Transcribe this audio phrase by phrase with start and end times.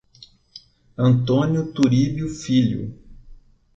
[0.97, 2.99] Antônio Turibio Filho